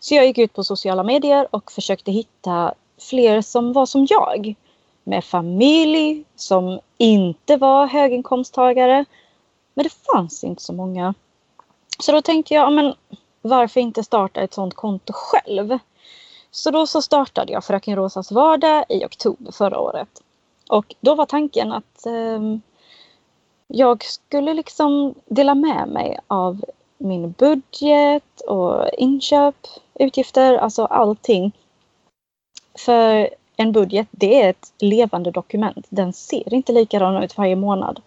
Så 0.00 0.14
jag 0.14 0.26
gick 0.26 0.38
ut 0.38 0.52
på 0.52 0.64
sociala 0.64 1.02
medier 1.02 1.46
och 1.50 1.72
försökte 1.72 2.12
hitta 2.12 2.74
fler 2.98 3.40
som 3.40 3.72
var 3.72 3.86
som 3.86 4.06
jag. 4.10 4.54
Med 5.04 5.24
familj, 5.24 6.24
som 6.36 6.80
inte 6.98 7.56
var 7.56 7.86
höginkomsttagare. 7.86 9.04
Men 9.74 9.84
det 9.84 9.92
fanns 10.12 10.44
inte 10.44 10.62
så 10.62 10.72
många. 10.72 11.14
Så 12.02 12.12
då 12.12 12.22
tänkte 12.22 12.54
jag, 12.54 12.72
men 12.72 12.94
varför 13.42 13.80
inte 13.80 14.04
starta 14.04 14.40
ett 14.40 14.54
sådant 14.54 14.74
konto 14.74 15.12
själv? 15.12 15.78
Så 16.50 16.70
då 16.70 16.86
så 16.86 17.02
startade 17.02 17.52
jag 17.52 17.64
Fröken 17.64 17.96
Rosas 17.96 18.32
vardag 18.32 18.84
i 18.88 19.04
oktober 19.04 19.52
förra 19.52 19.78
året. 19.78 20.08
Och 20.68 20.94
då 21.00 21.14
var 21.14 21.26
tanken 21.26 21.72
att 21.72 22.06
eh, 22.06 22.40
jag 23.66 24.04
skulle 24.04 24.54
liksom 24.54 25.14
dela 25.26 25.54
med 25.54 25.88
mig 25.88 26.18
av 26.26 26.64
min 26.98 27.32
budget 27.32 28.40
och 28.48 28.88
inköp, 28.98 29.56
utgifter, 29.94 30.54
alltså 30.54 30.84
allting. 30.84 31.52
För 32.78 33.28
en 33.56 33.72
budget, 33.72 34.08
det 34.10 34.42
är 34.42 34.50
ett 34.50 34.72
levande 34.78 35.30
dokument. 35.30 35.86
Den 35.88 36.12
ser 36.12 36.54
inte 36.54 36.72
likadan 36.72 37.22
ut 37.22 37.38
varje 37.38 37.56
månad. 37.56 38.00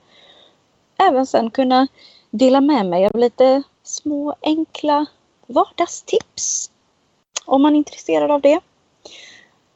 Även 0.98 1.26
sen 1.26 1.52
kunna 1.52 1.88
dela 2.30 2.62
med 2.62 2.86
mig 2.86 3.06
av 3.06 3.16
lite 3.16 3.64
små 3.88 4.36
enkla 4.42 5.06
vardagstips. 5.48 6.72
Om 7.46 7.62
man 7.62 7.74
är 7.74 7.78
intresserad 7.78 8.32
av 8.32 8.42
det. 8.42 8.60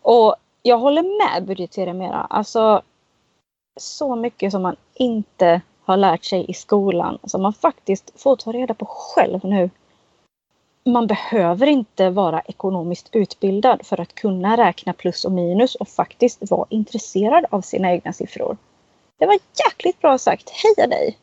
Och 0.01 0.35
jag 0.61 0.77
håller 0.77 1.01
med 1.01 1.45
budgetera 1.45 1.93
mera. 1.93 2.27
Alltså 2.29 2.81
så 3.79 4.15
mycket 4.15 4.51
som 4.51 4.61
man 4.61 4.75
inte 4.93 5.61
har 5.83 5.97
lärt 5.97 6.25
sig 6.25 6.45
i 6.47 6.53
skolan 6.53 7.17
som 7.23 7.41
man 7.41 7.53
faktiskt 7.53 8.21
får 8.21 8.35
ta 8.35 8.51
reda 8.51 8.73
på 8.73 8.85
själv 8.85 9.39
nu. 9.43 9.69
Man 10.85 11.07
behöver 11.07 11.67
inte 11.67 12.09
vara 12.09 12.41
ekonomiskt 12.41 13.09
utbildad 13.11 13.85
för 13.85 14.01
att 14.01 14.15
kunna 14.15 14.57
räkna 14.57 14.93
plus 14.93 15.25
och 15.25 15.31
minus 15.31 15.75
och 15.75 15.87
faktiskt 15.87 16.51
vara 16.51 16.67
intresserad 16.69 17.45
av 17.49 17.61
sina 17.61 17.91
egna 17.91 18.13
siffror. 18.13 18.57
Det 19.17 19.25
var 19.25 19.39
jäkligt 19.65 20.01
bra 20.01 20.17
sagt. 20.17 20.49
Heja 20.49 20.87
dig! 20.87 21.17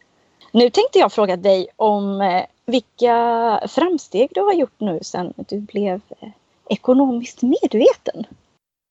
Nu 0.52 0.71
tänkte 0.71 0.99
jag 0.99 1.12
fråga 1.12 1.37
dig 1.37 1.69
om 1.76 2.21
eh, 2.21 2.45
vilka 2.66 3.61
framsteg 3.68 4.30
du 4.35 4.40
har 4.40 4.52
gjort 4.52 4.80
nu 4.80 4.99
sedan 5.02 5.32
du 5.37 5.61
blev 5.61 6.00
eh, 6.20 6.28
ekonomiskt 6.68 7.42
medveten. 7.42 8.26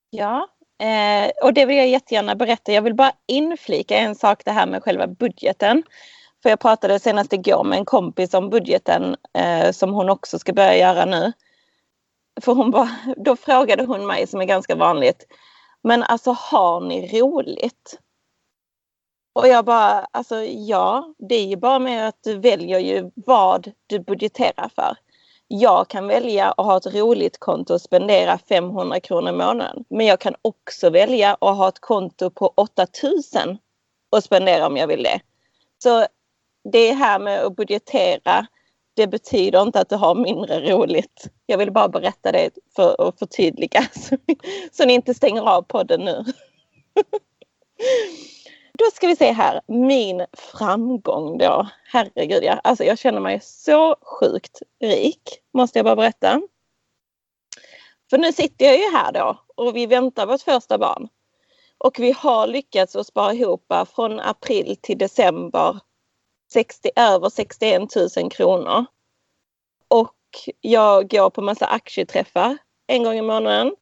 Ja, 0.10 0.48
Eh, 0.82 1.32
och 1.44 1.53
det 1.53 1.65
vill 1.65 1.77
jag 1.77 1.88
jättegärna 1.88 2.36
berätta. 2.36 2.72
Jag 2.72 2.82
vill 2.82 2.94
bara 2.94 3.12
inflika 3.27 3.98
en 3.98 4.15
sak 4.15 4.41
det 4.46 4.51
här 4.51 4.67
med 4.67 4.84
själva 4.84 5.08
budgeten. 5.08 5.84
För 6.44 6.50
jag 6.50 6.60
pratade 6.60 7.00
senast 7.00 7.34
igår 7.34 7.63
med 7.63 7.77
en 7.77 7.86
kompis 7.86 8.34
om 8.34 8.50
budgeten 8.50 9.15
eh, 9.34 9.72
som 9.72 9.94
hon 9.94 10.10
också 10.10 10.39
ska 10.39 10.53
börja 10.53 10.77
göra 10.77 11.05
nu. 11.05 11.34
För 12.41 12.53
hon 12.53 12.72
bara, 12.72 12.89
då 13.17 13.36
frågade 13.36 13.86
hon 13.86 14.08
mig 14.08 14.27
som 14.27 14.41
är 14.41 14.46
ganska 14.46 14.75
vanligt. 14.75 15.25
Men 15.82 16.03
alltså 16.03 16.32
har 16.32 16.82
ni 16.82 17.22
roligt? 17.22 18.00
Och 19.36 19.48
jag 19.48 19.65
bara, 19.65 20.08
alltså 20.12 20.44
ja, 20.44 21.13
det 21.18 21.36
är 21.36 21.46
ju 21.46 21.56
bara 21.56 21.80
med 21.80 22.08
att 22.08 22.24
du 22.24 22.39
väljer 22.39 22.80
ju 22.80 23.12
vad 23.15 23.72
du 23.88 24.00
budgeterar 24.00 24.70
för 24.75 24.98
jag 25.48 25.88
kan 25.88 26.08
välja 26.08 26.51
att 26.51 26.65
ha 26.65 26.77
ett 26.77 26.96
roligt 26.96 27.39
konto 27.39 27.74
och 27.74 27.82
spendera 27.82 28.38
500 28.38 29.00
kronor 29.00 29.30
i 29.30 29.38
månaden. 29.38 29.86
Men 29.89 30.06
jag 30.06 30.20
kan 30.20 30.36
också 30.42 30.89
välja 30.89 31.34
att 31.34 31.58
ha 31.58 31.70
ett 31.70 31.80
konto 31.80 32.30
på 32.30 32.54
8000 32.56 33.58
och 34.10 34.24
spendera 34.24 34.68
om 34.68 34.77
jag 34.77 34.88
vill 34.88 35.04
det. 35.04 35.20
Så 35.84 36.06
det 36.72 36.92
här 36.92 37.20
med 37.20 37.44
att 37.44 37.56
budgetera, 37.56 38.48
det 38.94 39.08
betyder 39.08 39.62
inte 39.62 39.80
att 39.80 39.89
du 39.89 39.96
har 39.96 40.15
mindre 40.15 40.72
roligt. 40.72 41.27
Jag 41.46 41.58
vill 41.58 41.72
bara 41.72 41.89
berätta 41.89 42.32
det 42.32 42.50
för 42.75 43.08
att 43.08 43.20
förtydliga 43.20 43.86
så, 43.94 44.18
så 44.72 44.86
ni 44.86 44.94
inte 44.94 45.13
stänger 45.13 45.42
av 45.42 45.62
podden 45.62 46.01
nu. 46.01 46.25
Då 48.77 48.86
ska 48.94 49.08
vi 49.08 49.15
se 49.15 49.32
här, 49.32 49.62
min 49.67 50.25
framgång 50.34 51.38
då. 51.38 51.67
Herregud, 51.84 52.44
ja. 52.44 52.53
alltså 52.63 52.84
jag 52.84 53.00
känner 53.00 53.20
mig 53.20 53.39
så 53.44 53.96
sjukt 54.01 54.62
rik, 54.82 55.39
måste 55.53 55.79
jag 55.79 55.86
bara 55.86 55.96
berätta. 55.96 56.41
För 58.10 58.17
nu 58.17 58.34
sitter 58.34 58.65
jag 58.65 58.77
ju 58.77 58.91
här 58.91 59.12
då 59.12 59.39
och 59.55 59.75
vi 59.75 59.86
väntar 59.86 60.25
vårt 60.25 60.41
första 60.41 60.77
barn. 60.77 61.08
Och 61.77 62.00
vi 62.00 62.12
har 62.12 62.48
lyckats 62.48 62.96
att 62.96 63.08
spara 63.08 63.34
ihop 63.34 63.74
från 63.96 64.20
april 64.20 64.77
till 64.82 64.98
december 64.98 65.79
60, 66.53 66.89
över 66.96 67.29
61 67.29 67.82
000 68.17 68.32
kronor. 68.32 68.86
Och 69.88 70.15
jag 70.62 71.10
går 71.10 71.29
på 71.29 71.41
massa 71.41 71.65
aktieträffar 71.65 72.58
en 72.88 73.03
gång 73.03 73.15
i 73.17 73.22
månaden. 73.22 73.75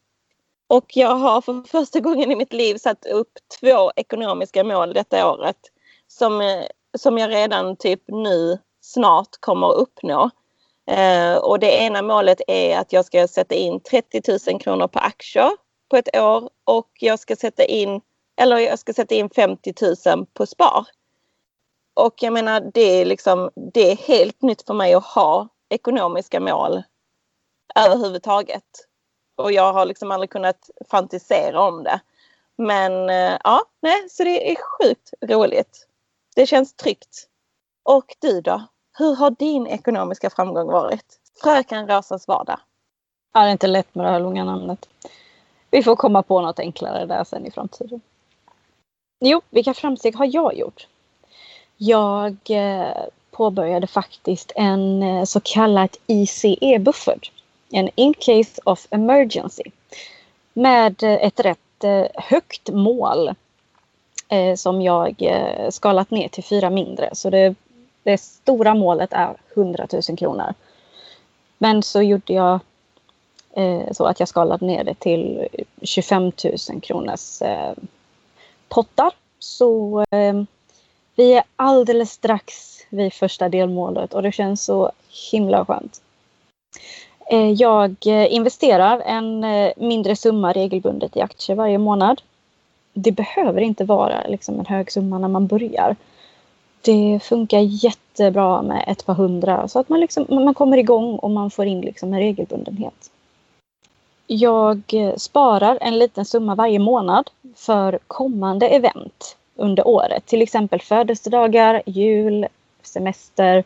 Och 0.67 0.86
jag 0.98 1.15
har 1.15 1.41
för 1.41 1.67
första 1.67 2.00
gången 2.00 2.32
i 2.32 2.36
mitt 2.36 2.53
liv 2.53 2.77
satt 2.77 3.05
upp 3.05 3.32
två 3.60 3.91
ekonomiska 3.96 4.63
mål 4.63 4.93
detta 4.93 5.32
året 5.32 5.58
som, 6.08 6.41
eh, 6.41 6.65
som 6.98 7.17
jag 7.17 7.29
redan 7.29 7.75
typ 7.75 8.01
nu 8.08 8.58
snart 8.82 9.29
kommer 9.39 9.67
att 9.70 9.75
uppnå. 9.75 10.29
Eh, 10.88 11.36
och 11.36 11.60
det 11.60 11.72
ena 11.72 12.01
målet 12.01 12.41
är 12.48 12.77
att 12.77 12.93
jag 12.93 13.05
ska 13.05 13.27
sätta 13.27 13.55
in 13.55 13.79
30 13.79 14.22
000 14.51 14.60
kronor 14.60 14.88
på 14.88 15.00
aktier 15.00 15.51
på 15.89 15.98
ett 15.98 16.17
år 16.17 16.50
och 16.63 16.89
jag 17.00 17.20
ska 17.20 17.36
sätta 17.36 17.65
in, 17.65 18.01
eller 18.41 18.58
jag 18.58 18.79
ska 18.79 18.93
sätta 18.93 19.15
in 19.15 19.29
50 19.29 19.74
000 20.15 20.25
på 20.34 20.46
spar. 20.46 20.88
Och 21.93 22.13
jag 22.17 22.34
menar 22.34 22.72
det 22.74 23.01
är 23.01 23.05
liksom, 23.05 23.51
det 23.74 23.91
är 23.91 23.96
helt 23.96 24.41
nytt 24.41 24.62
för 24.62 24.74
mig 24.74 24.93
att 24.93 25.05
ha 25.05 25.48
ekonomiska 25.70 26.39
mål 26.39 26.84
överhuvudtaget. 27.75 28.63
Och 29.36 29.52
jag 29.52 29.74
har 29.74 29.86
liksom 29.86 30.12
aldrig 30.12 30.30
kunnat 30.30 30.70
fantisera 30.90 31.62
om 31.62 31.84
det. 31.84 32.00
Men 32.56 33.10
eh, 33.10 33.38
ja, 33.44 33.63
nej, 33.82 34.10
så 34.10 34.24
det 34.24 34.52
är 34.52 34.56
sjukt 34.56 35.13
roligt. 35.22 35.88
Det 36.36 36.48
känns 36.48 36.74
tryggt. 36.74 37.28
Och 37.84 38.16
du 38.20 38.42
då? 38.42 38.63
Hur 38.98 39.16
har 39.16 39.32
din 39.32 39.68
ekonomiska 39.68 40.30
framgång 40.30 40.68
varit? 40.68 41.20
Fröken 41.44 41.88
Rosas 41.88 42.28
vardag. 42.28 42.60
Ja, 43.34 43.42
det 43.42 43.48
är 43.48 43.52
inte 43.52 43.68
lätt 43.68 43.96
med 43.96 44.06
det 44.06 44.12
här 44.12 44.20
långa 44.20 44.44
namnet. 44.44 44.90
Vi 45.72 45.84
får 45.84 45.96
komma 45.96 46.24
på 46.24 46.42
något 46.42 46.60
enklare 46.60 47.06
där 47.06 47.24
sen 47.24 47.46
i 47.46 47.52
framtiden. 47.52 48.02
Jo, 49.20 49.42
vilka 49.50 49.74
framsteg 49.74 50.16
har 50.16 50.30
jag 50.34 50.58
gjort? 50.58 50.88
Jag 51.78 52.38
eh, 52.50 53.06
påbörjade 53.32 53.88
faktiskt 53.88 54.52
en 54.56 55.04
eh, 55.04 55.24
så 55.24 55.40
kallad 55.40 55.98
ICE-buffert 56.08 57.32
en 57.74 57.89
in 57.96 58.13
case 58.13 58.62
of 58.63 58.88
emergency 58.89 59.63
med 60.53 61.03
ett 61.03 61.39
rätt 61.39 61.84
eh, 61.84 62.06
högt 62.15 62.70
mål 62.70 63.34
eh, 64.30 64.56
som 64.56 64.82
jag 64.82 65.22
eh, 65.22 65.70
skalat 65.70 66.12
ner 66.12 66.27
till 66.27 66.44
fyra 66.44 66.70
mindre. 66.70 67.10
Så 67.13 67.30
det, 67.30 67.56
det 68.03 68.18
stora 68.18 68.75
målet 68.75 69.13
är 69.13 69.36
100 69.56 69.88
000 70.10 70.18
kronor. 70.18 70.53
Men 71.58 71.84
så 71.84 72.01
gjorde 72.01 72.34
jag 72.34 72.60
så 73.92 74.06
att 74.06 74.20
jag 74.20 74.30
skalade 74.30 74.65
ner 74.65 74.84
det 74.84 74.94
till 74.94 75.48
25 75.82 76.24
000 76.24 76.82
kronors 76.82 77.42
pottar. 78.70 79.12
Så 79.39 80.06
vi 81.15 81.34
är 81.34 81.44
alldeles 81.56 82.12
strax 82.12 82.77
vid 82.89 83.13
första 83.13 83.50
delmålet 83.50 84.13
och 84.13 84.24
det 84.24 84.32
känns 84.32 84.63
så 84.63 84.92
himla 85.32 85.65
skönt. 85.65 86.01
Eh, 87.25 87.51
jag 87.51 87.96
eh, 88.06 88.34
investerar 88.34 89.00
en 89.00 89.44
eh, 89.44 89.72
mindre 89.77 90.15
summa 90.15 90.53
regelbundet 90.53 91.18
i 91.18 91.22
aktier 91.22 91.56
varje 91.56 91.77
månad. 91.77 92.22
Det 92.94 93.12
behöver 93.12 93.62
inte 93.62 93.84
vara 93.84 94.27
liksom 94.27 94.60
en 94.60 94.65
hög 94.65 94.92
summa 94.92 95.18
när 95.18 95.27
man 95.27 95.48
börjar. 95.48 95.96
Det 96.82 97.20
funkar 97.24 97.60
jättebra 97.60 98.62
med 98.62 98.84
ett 98.88 99.06
par 99.06 99.13
hundra 99.13 99.68
så 99.68 99.80
att 99.80 99.89
man, 99.89 100.00
liksom, 100.00 100.25
man 100.30 100.53
kommer 100.53 100.77
igång 100.77 101.15
och 101.15 101.32
man 101.32 101.51
får 101.51 101.65
in 101.65 101.82
liksom 101.82 102.13
en 102.13 102.20
regelbundenhet. 102.20 103.10
Jag 104.27 104.94
sparar 105.18 105.77
en 105.82 106.00
liten 106.00 106.25
summa 106.25 106.56
varje 106.56 106.80
månad 106.80 107.30
för 107.56 108.00
kommande 108.08 108.68
event 108.68 109.38
under 109.56 109.88
året. 109.88 110.25
Till 110.25 110.42
exempel 110.42 110.82
födelsedagar, 110.82 111.82
jul, 111.86 112.48
semester. 112.84 113.63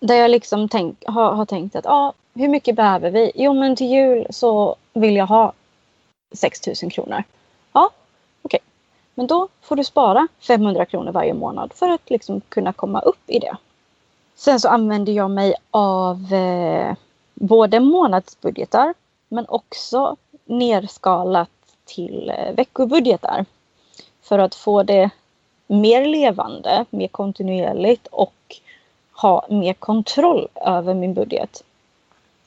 Där 0.00 0.14
jag 0.14 0.30
liksom 0.30 0.68
tänk, 0.68 1.04
har, 1.06 1.32
har 1.32 1.44
tänkt 1.44 1.76
att 1.76 1.86
ah, 1.86 2.12
hur 2.38 2.48
mycket 2.48 2.76
behöver 2.76 3.10
vi? 3.10 3.32
Jo, 3.34 3.54
men 3.54 3.76
till 3.76 3.86
jul 3.86 4.26
så 4.30 4.76
vill 4.92 5.16
jag 5.16 5.26
ha 5.26 5.52
6 6.34 6.66
000 6.82 6.90
kronor. 6.92 7.22
Ja, 7.72 7.90
okej. 8.42 8.58
Okay. 8.58 8.60
Men 9.14 9.26
då 9.26 9.48
får 9.60 9.76
du 9.76 9.84
spara 9.84 10.28
500 10.40 10.84
kronor 10.84 11.12
varje 11.12 11.34
månad 11.34 11.72
för 11.72 11.88
att 11.88 12.10
liksom 12.10 12.40
kunna 12.48 12.72
komma 12.72 13.00
upp 13.00 13.22
i 13.30 13.38
det. 13.38 13.56
Sen 14.34 14.60
så 14.60 14.68
använder 14.68 15.12
jag 15.12 15.30
mig 15.30 15.54
av 15.70 16.34
eh, 16.34 16.94
både 17.34 17.80
månadsbudgetar 17.80 18.94
men 19.28 19.44
också 19.48 20.16
nerskalat 20.44 21.50
till 21.84 22.32
eh, 22.36 22.54
veckobudgetar. 22.54 23.44
För 24.22 24.38
att 24.38 24.54
få 24.54 24.82
det 24.82 25.10
mer 25.66 26.06
levande, 26.06 26.84
mer 26.90 27.08
kontinuerligt 27.08 28.06
och 28.06 28.56
ha 29.12 29.46
mer 29.50 29.72
kontroll 29.72 30.48
över 30.54 30.94
min 30.94 31.14
budget. 31.14 31.62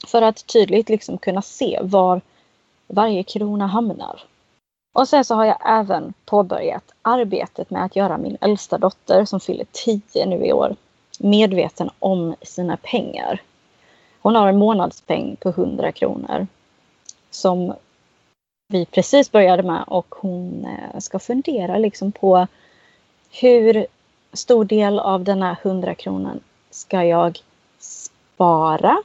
För 0.08 0.22
att 0.22 0.48
tydligt 0.48 0.89
liksom 0.89 1.17
kunna 1.17 1.41
se 1.41 1.79
var 1.81 2.22
varje 2.88 3.24
krona 3.24 3.67
hamnar. 3.67 4.24
Och 4.93 5.08
sen 5.08 5.25
så 5.25 5.36
har 5.36 5.46
jag 5.46 5.58
även 5.65 6.13
påbörjat 6.25 6.93
arbetet 7.01 7.70
med 7.70 7.84
att 7.84 7.96
göra 7.96 8.17
min 8.17 8.38
äldsta 8.41 8.77
dotter 8.77 9.25
som 9.25 9.39
fyller 9.39 9.65
10 9.72 10.25
nu 10.25 10.46
i 10.46 10.53
år 10.53 10.75
medveten 11.20 11.89
om 12.00 12.36
sina 12.41 12.77
pengar. 12.77 13.41
Hon 14.22 14.36
har 14.36 14.48
en 14.48 14.58
månadspeng 14.58 15.36
på 15.36 15.50
100 15.50 15.91
kronor 15.91 16.48
som 17.29 17.74
vi 18.67 18.86
precis 18.86 19.31
började 19.31 19.63
med 19.63 19.84
och 19.88 20.15
hon 20.17 20.65
eh, 20.65 21.00
ska 21.00 21.20
fundera 21.20 21.77
liksom 21.77 22.12
på 22.12 22.48
hur 23.31 23.86
stor 24.34 24.65
del 24.65 25.00
av 25.00 25.24
den 25.24 25.43
här 25.43 25.58
100 25.62 25.96
kronan 25.96 26.39
ska 26.70 27.03
jag 27.03 27.39
spara 27.79 29.03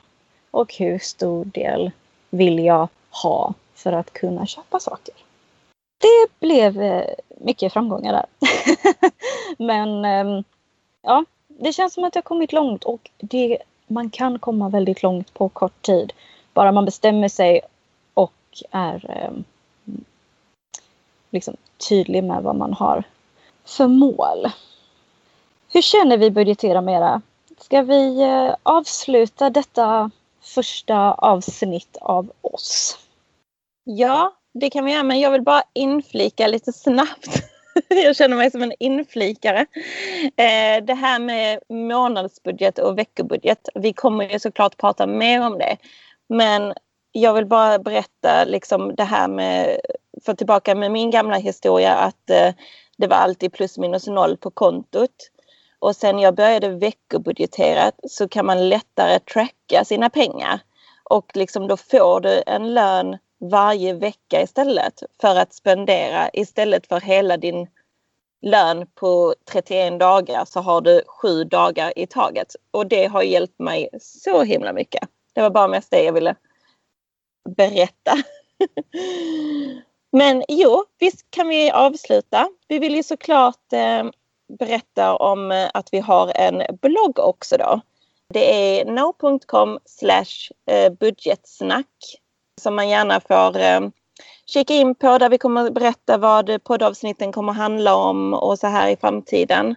och 0.57 0.75
hur 0.75 0.99
stor 0.99 1.45
del 1.45 1.91
vill 2.31 2.59
jag 2.59 2.89
ha 3.23 3.55
för 3.75 3.93
att 3.93 4.13
kunna 4.13 4.47
köpa 4.47 4.81
saker. 4.81 5.15
Det 5.99 6.47
blev 6.47 6.83
eh, 6.83 7.15
mycket 7.29 7.73
framgångar 7.73 8.13
där. 8.13 8.27
Men 9.59 10.05
ehm, 10.05 10.45
ja, 11.03 11.25
det 11.49 11.73
känns 11.73 11.95
som 11.95 12.05
att 12.05 12.15
jag 12.15 12.25
kommit 12.25 12.53
långt 12.53 12.85
och 12.85 13.11
det, 13.19 13.59
man 13.87 14.11
kan 14.11 14.39
komma 14.39 14.69
väldigt 14.69 15.03
långt 15.03 15.35
på 15.35 15.49
kort 15.49 15.83
tid. 15.83 16.13
Bara 16.53 16.73
man 16.73 16.85
bestämmer 16.85 17.29
sig 17.29 17.61
och 18.15 18.63
är 18.71 19.11
ehm, 19.11 19.45
liksom 21.31 21.57
tydlig 21.89 22.25
med 22.25 22.43
vad 22.43 22.57
man 22.57 22.73
har 22.73 23.05
för 23.65 23.87
mål. 23.87 24.47
Hur 25.73 25.83
känner 25.83 26.17
vi 26.17 26.31
budgetera 26.31 26.81
mera? 26.81 27.23
Ska 27.61 27.83
vi 27.83 28.23
eh, 28.23 28.55
avsluta 28.63 29.51
detta 29.51 30.11
första 30.47 31.13
avsnitt 31.13 31.97
av 32.01 32.33
oss? 32.41 32.99
Ja, 33.85 34.33
det 34.55 34.71
kan 34.71 34.85
vi 34.85 34.93
göra, 34.93 35.03
men 35.03 35.21
jag 35.21 35.31
vill 35.31 35.43
bara 35.43 35.63
inflika 35.73 36.47
lite 36.47 36.73
snabbt. 36.73 37.43
jag 37.89 38.17
känner 38.17 38.37
mig 38.37 38.51
som 38.51 38.63
en 38.63 38.73
inflikare. 38.79 39.67
Eh, 40.37 40.85
det 40.85 40.95
här 40.95 41.19
med 41.19 41.61
månadsbudget 41.69 42.79
och 42.79 42.99
veckobudget. 42.99 43.69
Vi 43.75 43.93
kommer 43.93 44.29
ju 44.29 44.39
såklart 44.39 44.77
prata 44.77 45.07
mer 45.07 45.47
om 45.47 45.59
det. 45.59 45.77
Men 46.29 46.75
jag 47.13 47.35
vill 47.35 47.47
bara 47.47 47.79
berätta 47.79 48.45
liksom 48.45 48.95
det 48.97 49.05
här 49.05 49.29
med, 49.29 49.81
för 50.25 50.35
tillbaka 50.35 50.75
med 50.75 50.93
min 50.93 51.11
gamla 51.11 51.37
historia 51.37 51.95
att 51.95 52.31
eh, 52.31 52.55
det 52.99 53.07
var 53.07 53.17
alltid 53.17 53.53
plus 53.53 53.79
minus 53.79 54.07
noll 54.07 54.37
på 54.37 54.51
kontot. 54.51 55.31
Och 55.79 55.97
sen 55.97 56.19
jag 56.19 56.35
började 56.35 56.69
veckobudgetera 56.69 57.93
så 58.09 58.29
kan 58.29 58.47
man 58.47 58.69
lättare 58.69 59.19
tracka 59.19 59.85
sina 59.85 60.11
pengar. 60.11 60.61
Och 61.11 61.31
liksom 61.35 61.69
då 61.69 61.77
får 61.77 62.21
du 62.21 62.43
en 62.47 62.75
lön 62.75 63.19
varje 63.39 63.93
vecka 63.93 64.43
istället 64.43 65.03
för 65.21 65.37
att 65.37 65.55
spendera 65.55 66.31
istället 66.33 66.87
för 66.87 67.01
hela 67.01 67.37
din 67.37 67.69
lön 68.43 68.87
på 68.95 69.35
31 69.45 70.01
dagar 70.01 70.45
så 70.45 70.61
har 70.61 70.81
du 70.81 71.03
sju 71.07 71.45
dagar 71.45 71.99
i 71.99 72.07
taget. 72.07 72.57
Och 72.71 72.87
det 72.87 73.07
har 73.07 73.23
hjälpt 73.23 73.59
mig 73.59 73.89
så 74.01 74.43
himla 74.43 74.73
mycket. 74.73 75.09
Det 75.33 75.43
var 75.43 75.51
bara 75.51 75.69
mest 75.69 75.91
det 75.91 76.03
jag 76.03 76.13
ville 76.13 76.35
berätta. 77.57 78.13
Men 80.13 80.45
jo, 80.49 80.85
visst 80.99 81.31
kan 81.31 81.49
vi 81.49 81.71
avsluta. 81.71 82.49
Vi 82.69 82.79
vill 82.79 82.95
ju 82.95 83.03
såklart 83.03 83.73
eh, 83.73 84.05
berätta 84.49 85.17
om 85.17 85.53
eh, 85.53 85.71
att 85.75 85.89
vi 85.93 86.01
har 86.01 86.33
en 86.35 86.63
blogg 86.83 87.19
också 87.19 87.57
då. 87.57 87.81
Det 88.29 88.81
är 88.81 88.85
no.com 88.85 89.79
slash 89.85 90.53
eh, 90.71 90.93
budgetsnack 90.93 92.21
som 92.61 92.75
man 92.75 92.89
gärna 92.89 93.21
får 93.21 93.59
eh, 93.59 93.81
kika 94.47 94.75
in 94.75 94.95
på 94.95 95.19
där 95.19 95.29
vi 95.29 95.39
kommer 95.39 95.71
berätta 95.71 96.19
vad 96.19 96.65
poddavsnitten 96.65 97.33
kommer 97.33 97.53
handla 97.53 97.95
om 97.95 98.35
och 98.35 98.59
så 98.59 98.67
här 98.67 98.89
i 98.89 98.97
framtiden. 98.97 99.75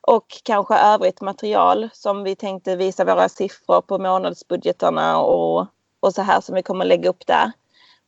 Och 0.00 0.26
kanske 0.42 0.74
övrigt 0.74 1.20
material 1.20 1.88
som 1.92 2.22
vi 2.22 2.36
tänkte 2.36 2.76
visa 2.76 3.04
våra 3.04 3.28
siffror 3.28 3.80
på 3.80 3.98
månadsbudgetarna 3.98 5.20
och, 5.20 5.66
och 6.00 6.14
så 6.14 6.22
här 6.22 6.40
som 6.40 6.54
vi 6.54 6.62
kommer 6.62 6.84
lägga 6.84 7.10
upp 7.10 7.26
där. 7.26 7.52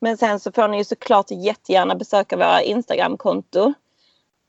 Men 0.01 0.17
sen 0.17 0.41
så 0.41 0.53
får 0.53 0.69
ni 0.69 0.77
ju 0.79 0.85
såklart 0.85 1.31
jättegärna 1.31 1.95
besöka 1.95 2.37
våra 2.37 2.63
Instagramkonto 2.63 3.75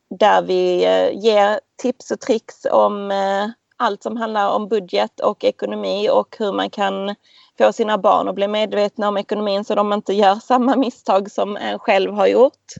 där 0.09 0.41
vi 0.41 0.85
eh, 0.85 1.23
ger 1.23 1.59
tips 1.81 2.11
och 2.11 2.19
tricks 2.19 2.65
om 2.71 3.11
eh, 3.11 3.49
allt 3.77 4.03
som 4.03 4.17
handlar 4.17 4.49
om 4.49 4.67
budget 4.67 5.19
och 5.19 5.43
ekonomi 5.43 6.09
och 6.09 6.35
hur 6.39 6.53
man 6.53 6.69
kan 6.69 7.15
få 7.57 7.73
sina 7.73 7.97
barn 7.97 8.27
att 8.27 8.35
bli 8.35 8.47
medvetna 8.47 9.07
om 9.07 9.17
ekonomin 9.17 9.65
så 9.65 9.75
de 9.75 9.93
inte 9.93 10.13
gör 10.13 10.35
samma 10.35 10.75
misstag 10.75 11.31
som 11.31 11.57
en 11.57 11.79
själv 11.79 12.13
har 12.13 12.27
gjort. 12.27 12.73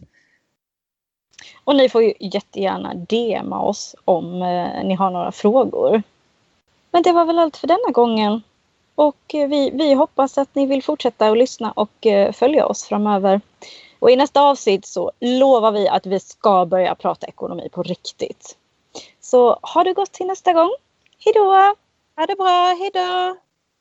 Och 1.64 1.76
ni 1.76 1.90
får 1.90 2.04
ju 2.04 2.14
jättegärna 2.20 2.94
DMa 2.94 3.62
oss 3.62 3.96
om 4.06 4.42
eh, 4.42 4.84
ni 4.84 4.96
har 4.96 5.10
några 5.12 5.32
frågor. 5.32 6.04
Men 6.92 7.04
det 7.04 7.12
var 7.12 7.26
väl 7.26 7.40
allt 7.40 7.58
för 7.58 7.68
denna 7.68 7.92
gången. 7.92 8.42
Och 8.96 9.18
vi, 9.32 9.72
vi 9.74 9.94
hoppas 9.94 10.38
att 10.38 10.56
ni 10.56 10.66
vill 10.66 10.84
fortsätta 10.84 11.28
att 11.28 11.38
lyssna 11.38 11.72
och 11.72 12.08
följa 12.34 12.66
oss 12.66 12.84
framöver. 12.84 13.42
Och 14.00 14.12
i 14.12 14.16
nästa 14.16 14.42
avsnitt 14.42 14.86
så 14.86 15.12
lovar 15.20 15.72
vi 15.72 15.88
att 15.88 16.06
vi 16.06 16.20
ska 16.20 16.66
börja 16.66 16.96
prata 16.96 17.28
ekonomi 17.28 17.70
på 17.72 17.84
riktigt. 17.84 18.58
Så 19.22 19.60
ha 19.62 19.84
det 19.84 19.94
gott 19.94 20.12
till 20.12 20.28
nästa 20.28 20.54
gång. 20.54 20.72
Hejdå! 21.26 21.76
Ha 22.16 22.26
det 22.28 22.36
bra, 22.36 22.76
hejdå! 22.80 23.38